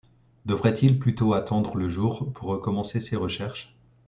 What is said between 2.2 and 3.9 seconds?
pour recommencer ses recherches?